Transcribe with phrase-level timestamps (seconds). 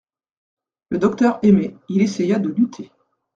[0.89, 2.89] Le docteur aimait, il essaya de lutter.